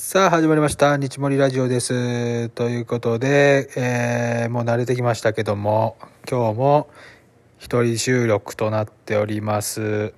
[0.00, 0.96] さあ始まりました。
[0.96, 2.50] 日森ラジオです。
[2.50, 5.96] ということで、えー、もう慣れてきましたけども
[6.30, 6.88] 今日も
[7.58, 10.14] 一人収録となっております。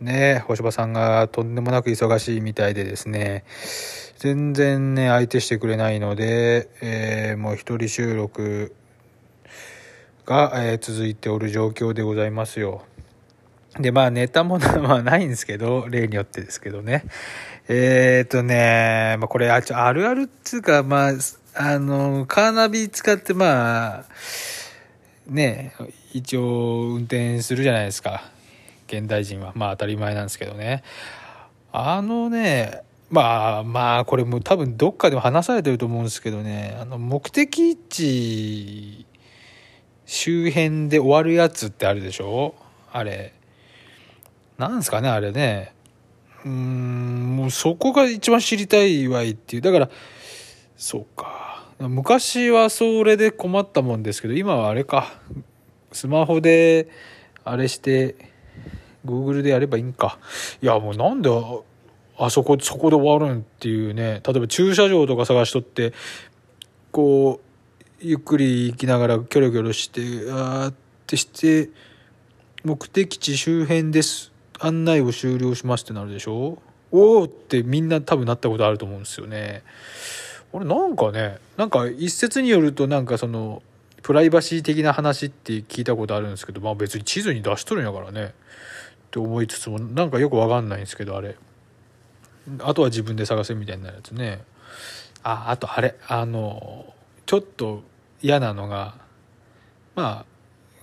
[0.00, 3.44] ね星葉さんがとんでもなく忙しいみたいでですね。
[4.16, 8.74] 全然ね相手してくれないので、えー、もう一人収録
[10.24, 12.82] が、えー、続いておる状況でございますよ。
[13.78, 17.04] でまあネタもまあないんですけど例によってですけどね。
[17.66, 21.12] えー、っとね、まあ、これああるあるっつうか、まあ、
[21.54, 24.04] あの、カーナビ使って、まあ、
[25.26, 25.74] ね、
[26.12, 28.30] 一応運転するじゃないですか。
[28.86, 29.52] 現代人は。
[29.54, 30.82] まあ当たり前なんですけどね。
[31.72, 39.06] あのね、まあまあ、これも多分どっかでも話されてると思うんですけどね、あの、目的地
[40.04, 42.54] 周辺で終わるやつってあるでしょ？
[42.92, 43.32] あれ。
[44.58, 45.73] なんですかね、あれね。
[46.44, 49.62] うんもうそこが一番知りたいわいっていう。
[49.62, 49.90] だから
[50.76, 51.72] そうか。
[51.78, 55.20] 昔はそれで困ったもんですけど今はあれか。
[55.92, 56.88] スマホで
[57.44, 58.16] あれして
[59.06, 60.18] Google でやればいいんか。
[60.62, 61.30] いやもうなんで
[62.16, 64.20] あそこそこで終わるんっていうね。
[64.26, 65.92] 例えば駐車場とか探しとって
[66.92, 67.44] こう
[68.00, 70.74] ゆっくり行きながらキョロキョロしてあーっ
[71.06, 71.70] てして
[72.64, 74.33] 目的地周辺です。
[74.60, 76.58] 案内を終了しますってなるでしょ？
[76.92, 79.62] おおってみんな多分なったことあると思うんですよね。
[80.52, 83.62] 俺なんかねなんか一説によるとなんかその
[84.02, 88.26] プライバシー的な話って聞いたことあるんですけどまあ別に地図に出しとるんやからね。
[88.26, 88.30] っ
[89.10, 91.36] て思いつつもなんかよくわかんないんですけどあれ。
[92.60, 94.44] あとは自分で探せみたいなやつね。
[95.22, 95.96] ああとあれ。
[96.06, 96.86] あの
[97.26, 97.82] ちょっと
[98.22, 98.94] 嫌なのが
[99.96, 100.24] ま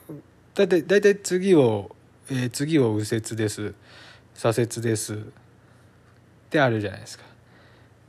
[0.09, 0.13] あ
[0.56, 1.95] だいたいだいたい次を
[2.30, 3.73] えー、次は右折です。
[4.33, 5.14] 左折です。
[5.14, 5.17] っ
[6.50, 7.23] てあるじゃないですか。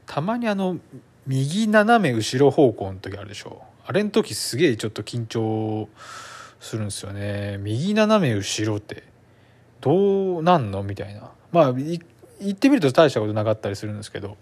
[0.06, 0.78] たまにあの
[1.26, 3.62] 右斜め後ろ方向の時あるでしょ。
[3.86, 5.88] あれの時すげえちょっと緊張
[6.60, 7.58] するんですよね。
[7.58, 9.04] 右斜め後ろって。
[9.80, 11.30] どうなんのみたいな。
[11.50, 12.00] まあ言
[12.50, 14.36] ってみると大したことなかったりするんですけど。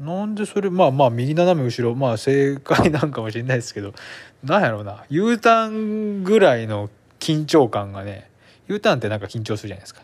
[0.00, 3.94] なんでそれまあまあ右斜め後ろまあ正解なんかもしれないですけど。
[4.42, 5.04] なんやろうな。
[5.10, 6.90] U ターンぐらいの
[7.20, 8.31] 緊張感がね
[8.68, 10.02] U ターンってなんか緊張するじゃないですか。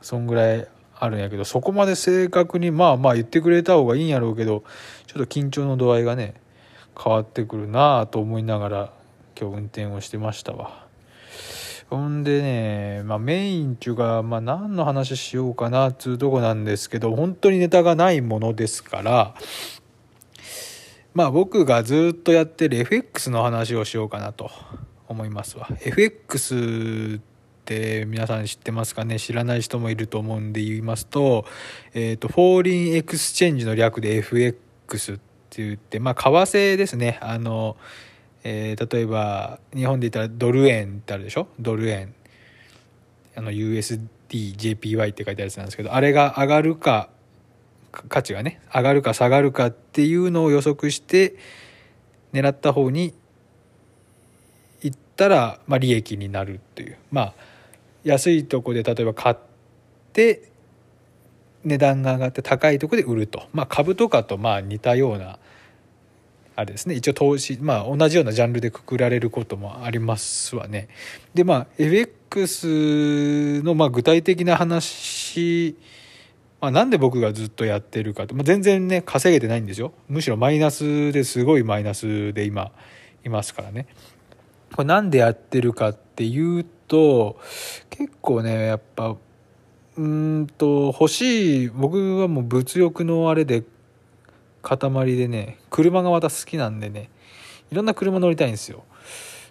[0.00, 0.68] そんぐらい
[0.98, 4.62] あるんやけどそこまで正確にまあまあ言ってくれた方がいいんやろうけど
[5.06, 6.34] ちょっと緊張の度合いがね
[6.96, 8.92] 変わってくるなあと思いながら
[9.40, 10.86] 今日運転をしてましたわ。
[11.90, 19.34] ほんでね、まあ、メインっていうか、まあ、何の話しようかなっつうとこなんですけど本当にネタがないものですから
[21.12, 24.50] まあ僕がずっとやってる FX の話をしようかなと
[25.08, 25.68] 思いますわ。
[25.82, 27.20] FX
[27.72, 29.18] って皆さん知ってますかね？
[29.18, 31.44] 知らない人もいると思うんで言いますと,、
[31.94, 35.16] えーと、 Foreign Exchange の略で FX っ
[35.50, 37.18] て言って、まあ、為替ですね。
[37.22, 37.76] あの、
[38.44, 41.48] えー、例えば日本で言ったらドル円ってあるでしょ？
[41.58, 42.14] ドル円。
[43.34, 47.08] あの USDJPY って書いてあるやつなんですけどあれが上がるか
[47.90, 51.36] 価値がね上がるか下がるかっていうのを予測して
[52.34, 53.14] 狙った方に
[54.82, 56.98] 行ったら、まあ、利益になるっていう。
[57.10, 57.34] まあ
[58.04, 59.36] 安いとこで例えば買っ
[60.12, 60.50] て
[61.64, 65.38] 値段が上がって高いとこで売ると、まあ、株とかとまあ似たような
[66.54, 70.88] あれですね一応投資まあ同じようなジャンルでくくられることもありますわね。
[71.34, 75.76] でまあ FX のまあ具体的な話、
[76.60, 82.72] まあ、なんで僕がずっとやってるかと、まあ、全然ね稼げてないんですよむしろマイナスですごいマイナスで今
[83.24, 83.86] いますからね。
[84.74, 87.40] これなんでやってるかっていうと
[87.88, 89.16] 結構ねやっぱ
[89.96, 93.64] うんと欲しい僕はもう物欲のあれで
[94.60, 94.78] 塊
[95.16, 97.08] でね車がまた好きなんでね
[97.70, 98.84] いろんな車乗りたいんですよ。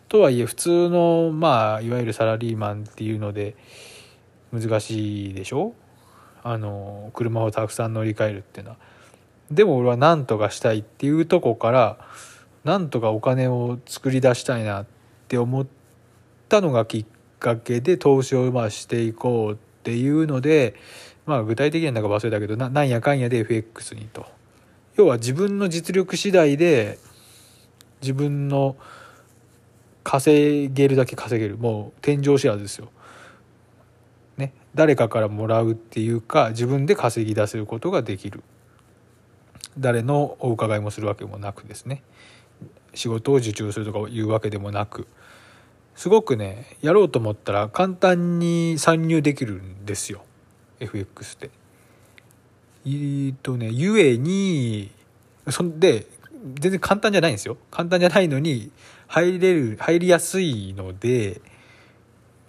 [0.07, 3.56] とはいえ普通のまあいわゆるサラリーマンっていうので
[4.53, 5.73] 難しいでしょ？
[6.44, 8.78] あの車をたくさん乗り換えるっていうのは。
[9.49, 11.97] でも俺は何とかしたいっていうとこから
[12.64, 14.85] なんとかお金を作り出したいなっ
[15.28, 15.66] て思っ
[16.47, 17.05] たのがきっ
[17.41, 20.76] かけで投資をまあしていこうっていうので、
[21.26, 24.26] まあ、具体的にはなんか忘れたけどななんやかんやで FX にと。
[24.96, 26.99] 要は自分の実力次第で
[28.02, 28.76] 自分の
[30.03, 32.90] 稼げるだけ稼げるもう天井知らずですよ。
[34.38, 38.43] ね、誰かからもらうっていうか自分で稼ぎ出せることができる
[39.78, 42.03] 誰のお伺いもするわけもなくですね
[42.93, 45.08] 仕事を受注するとかいうわけでもなく
[45.96, 50.23] すごくねやろうと思ったら簡単に参入できるんですよ。
[50.79, 51.49] FX って。
[52.85, 54.91] えー、っとねゆえに
[55.49, 56.08] そんで
[56.59, 57.58] 全然簡単じゃないんですよ。
[57.70, 58.72] 簡単じゃないのに
[59.08, 61.41] 入れる入りやすいので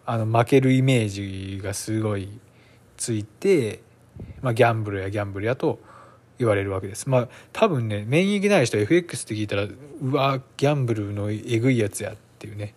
[0.07, 2.29] あの負けるイメージがすごい
[2.97, 3.81] ついて、
[4.41, 5.81] まあ、ギャンブルやギャンブルやと
[6.39, 7.09] 言われるわけです。
[7.09, 12.75] まあ多分ね免疫ない人 FX って聞いたらうわギャンブルのえぐいやつやっていうね。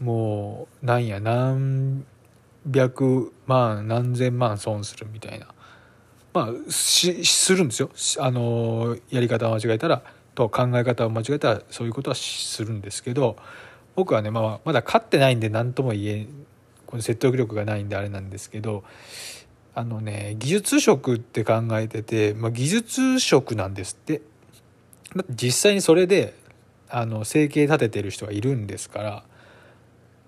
[0.00, 2.04] もうなんや何
[2.70, 5.46] 百万何千万損するみたいな。
[6.32, 7.90] まあしするんですよ。
[8.24, 10.02] あのやり方を間違えたら
[10.34, 13.36] と考え方を間違えたらそういうことはするんですけど
[13.96, 16.26] 僕はね、まあ、まだ勝ってないんで何とも言え
[16.86, 18.84] この説得力がないんであれなんですけど
[19.74, 24.22] あのね技術職って考えてて、まあ、技術職なんですって。
[25.28, 26.34] 実際にそれで
[26.88, 29.24] あの生計立ててる人がいるんですから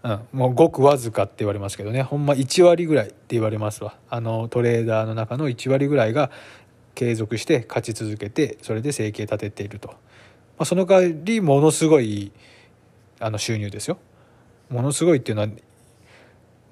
[0.04, 2.02] うん、もうごくわずかって言われますけどね。
[2.02, 3.96] ほんま1割ぐらいって言われますわ。
[4.10, 6.30] あのトレーダーの中の1割ぐらいが
[6.94, 9.94] 継続して勝ち続けてそれで生計立てていると、ま
[10.58, 12.32] あ、その代わりものすごい
[13.20, 13.98] あの収入ですよ。
[14.70, 15.48] ものすごいっていうのは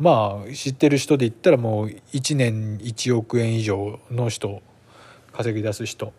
[0.01, 4.61] まあ知ってる人で言ったらもう1年1億円以上の人
[5.33, 6.13] 稼ぎ出す人。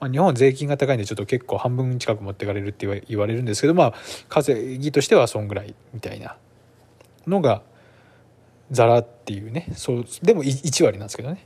[0.00, 3.94] まあ、日本は税金が高いんでちょっと結構半分近く持ってかれるって言われるんですけどまあ
[4.28, 6.36] 稼ぎとしてはそんぐらいみたいな。
[7.26, 7.62] のが
[8.70, 9.68] ザラっていうね。
[9.74, 11.44] そうでも1割なんですけどね、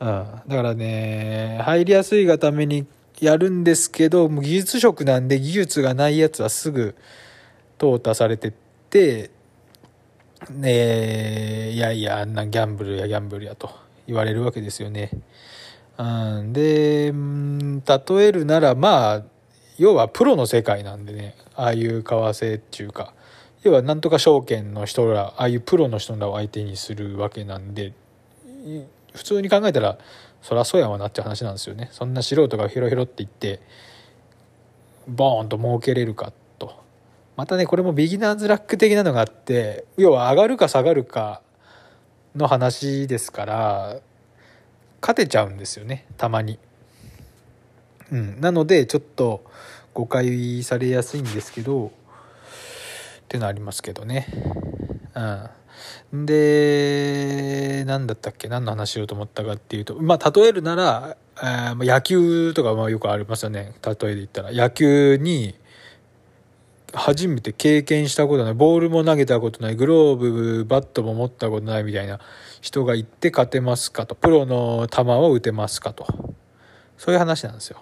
[0.00, 0.06] うん、
[0.46, 2.86] だからね入りやすいがために
[3.20, 6.94] やるんですけど技術職なんで技術がないやつはすぐ
[7.78, 8.52] 淘汰されてっ
[8.90, 9.30] て
[10.50, 13.70] ねいやいやあんなギャンブルやギャンブルやと
[14.06, 15.10] 言われるわけですよね。
[15.98, 16.02] う
[16.42, 19.22] ん、で例えるならまあ
[19.78, 21.36] 要はプロの世界なんでね。
[21.54, 23.12] ああいう為替っていうか。
[23.62, 27.92] 要はなんとか証券の人らああいうプロの人らを相手にするわけなんで
[29.14, 29.98] 普通に考えたら
[30.42, 31.90] そりゃそうやわなって話なんですよね。
[31.92, 33.60] そんな素人がヒロヒロって言って
[35.06, 36.82] ボーンと儲けれるかと。
[37.36, 41.42] またねこれもビギナーズラック的なのがあって要は上がるか下がるか
[42.34, 44.00] の話ですから
[45.02, 46.58] 勝てちゃうんですよねたまに。
[48.10, 49.44] うん、なのでちょっと
[49.94, 51.92] 誤解されやすいんですけど
[53.30, 54.26] っていうのはありますけどね。
[56.12, 58.48] うん、で何だったっけ？
[58.48, 63.72] 何の話しようと思ったかっていうとまあ例えるなら、えー、野球とかまあよくありますよね。
[63.86, 64.50] 例えで言ったら。
[64.50, 65.54] 野球に
[66.92, 72.18] 初めて経験したことないボールも投げたことないグローブバットも持ったことないみたいな
[72.60, 74.16] 人が行って勝てますかと。
[74.16, 76.04] プロの球を打てますかと。
[76.98, 77.80] そういう話なんですよ。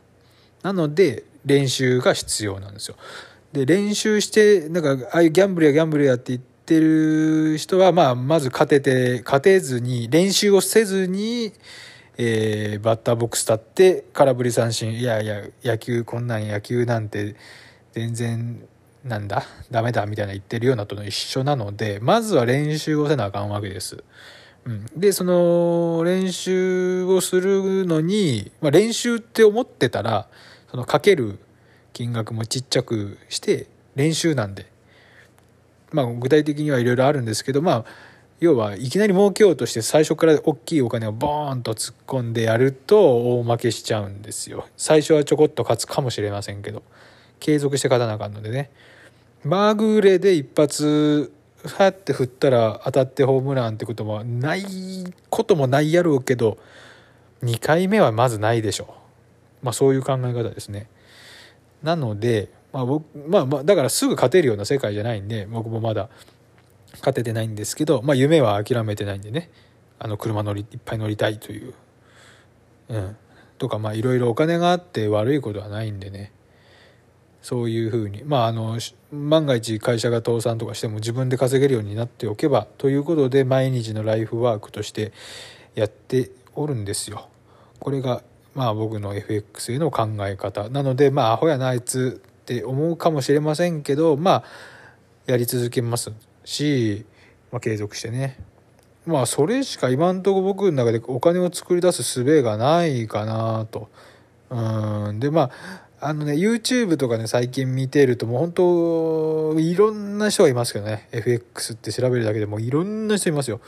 [0.62, 2.96] なので練習が必要なんですよ。
[3.52, 11.52] で練習してなんかああいうギャンブルやギャンブルやって言ってる人はまあまず勝てて勝てずに練習をせずに
[12.20, 17.36] えー、バッターボックス立って空振り三振いやいや野球こんなん野球なんて
[17.92, 18.60] 全然
[19.04, 24.02] なんだダメだみたいな言ってるようなとの一緒なのでまずは練習をせなあかんわけです。
[24.64, 30.28] うん、でその練習をするのに、まあ、練習って思ってたら
[30.70, 31.38] そのかける
[31.98, 33.66] 金額もちっちゃくして
[33.96, 34.70] 練習なんで、
[35.90, 37.84] まあ、具体的にはいろいろあるんですけどまあ
[38.38, 44.68] 要はいきなり儲けようとして最初から大きいお金をボーンと突っ込んでやると大負けしちゃうんですよ。
[44.76, 46.84] 最初はちょこっと勝つかもしれませんけど
[47.40, 48.70] 継続して勝たなあかんのでね。
[49.43, 51.32] まぐれで一発
[51.64, 54.64] ファって振ったら当たってホームランってこともない
[55.31, 56.58] こともないやろうけど
[57.43, 58.94] 2回目はまずないでしょ
[59.62, 60.88] う、まあ、そういう考え方ですね。
[61.82, 66.08] なので、まあ僕まあ、まあだからすぐ勝てるような世界じゃないんで僕もまだ
[66.94, 69.51] 勝ててないんですけど、まあ、夢は諦めてないんでね。
[70.01, 71.75] あの車乗りいっぱい乗りたいという、
[72.89, 73.17] うん、
[73.58, 76.32] とかまあいろいろお金があって悪いことはないんでね。
[77.43, 78.23] そういうふうに。
[78.25, 78.79] まああの
[79.13, 85.13] 万が一会社が倒産とかしても自分で稼げるようになっておけばということで毎日のライフワークとして
[85.75, 87.29] やっておるんですよ。
[87.81, 88.23] これが
[88.58, 90.69] まあ僕の FX への考え方。
[90.69, 94.44] なのでまあアホやなあいつって思うかもしれませんけどまあ
[95.27, 96.10] やり続けます
[96.44, 97.06] し、
[97.53, 98.36] まあ、継続してね。
[99.06, 103.88] まあそれしか今んとこ僕の中でお金を作り出す術がないかなと。
[104.50, 105.20] うん。
[105.20, 105.53] でま
[106.00, 108.53] ああのね YouTube とかね最近見てるともう本
[109.55, 111.08] 当いろんな人がいますけどね。
[111.12, 113.60] FX って調べるだけでもいろんな人いますよ。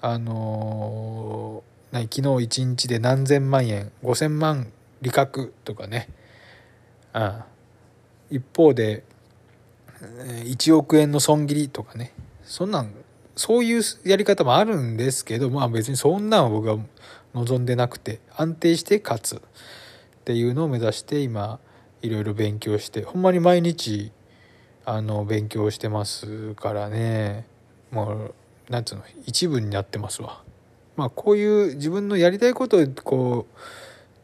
[0.00, 6.08] あのー、昨日1日で何千万円5,000万利確とかね。
[7.12, 7.46] あ
[8.30, 9.04] 一方で
[10.00, 12.12] 1億円の損切りとかね。
[12.42, 12.92] そんなん
[13.36, 16.78] そういうやり方もあるんですけどまあ別にそんなんは僕は
[17.34, 19.40] 望んでなくて安定して勝つっ
[20.24, 21.58] ていうのを目指して今
[22.02, 24.12] いろいろ勉強してほんまに毎日
[24.84, 27.46] あの勉強してますからね。
[27.90, 28.34] もう
[28.68, 30.43] なんつうの一部になってますわ。
[30.96, 33.58] まあこういう自分のやりたいことをこう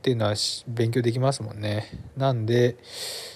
[0.00, 0.34] っていうのは
[0.66, 1.86] 勉強できますもんね。
[2.16, 2.76] なんで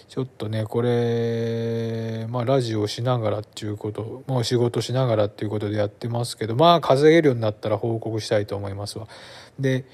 [0.08, 9.08] ちょっとねこれまあラジオしながらっていうこともう仕事しながらっていうことでやってますけどまあ稼げるようになったら報告したいと思いますわ。
[9.58, 9.84] で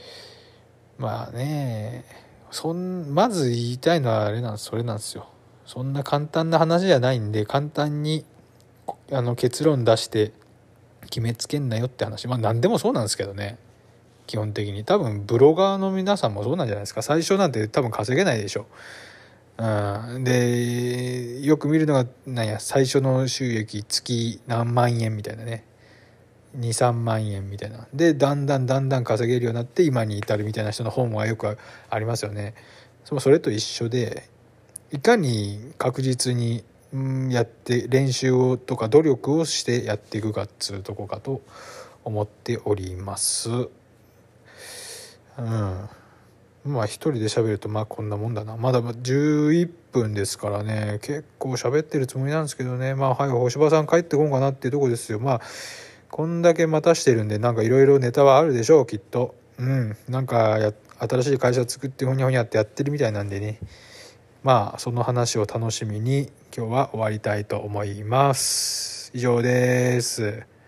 [0.98, 2.04] まあね
[2.50, 5.26] そんまず言いたいのはあれなんそれなんですよ。
[5.66, 8.24] そんな簡単な話じゃないんで簡単に
[9.12, 10.32] あの結論出して
[11.02, 12.28] 決めつけんなよって話。
[12.28, 13.58] まあ何でもそうなんですけどね。
[14.26, 14.84] 基本的に。
[14.84, 17.02] 多分ブロガーの皆さんもそうなんじゃないですか。
[17.02, 18.66] 最初なんて多分稼げないでしょ。
[19.58, 25.64] うん、でよく見るのがなんや最初の収益月何万円みたいなね。
[26.58, 27.86] 23万円みたいな。
[27.92, 31.58] でだんだんだんだん稼げるようになって今に至るみたいな人の本はよく
[31.90, 32.54] ありますよね。
[33.04, 34.28] それと一緒で
[34.92, 41.40] いかに確実にうんやって練習をとか努力をしてやっていくかっつうとこかと
[42.04, 43.50] 思っております。
[43.50, 45.88] うん。
[46.64, 48.56] まあ一人で喋るとまあこんなもんだな。
[48.56, 52.94] まだ11分ですからね、結構喋ってるつもりなんですけどね。
[52.94, 55.20] まあはい、星葉さん帰ってこんかなっていうとこですよ。
[55.20, 55.40] まあ、
[56.10, 59.34] こんだけ待たしてるんでなんかいろいろネタはあるでしょう、きっと。
[59.58, 59.96] うん。
[60.08, 63.58] なんか、新しい会社作ってほにゃほにゃってやってるみたいなんでね。
[64.42, 69.10] まあその話を楽しみに今日は終わりたいと思います。
[69.14, 70.59] 以上です。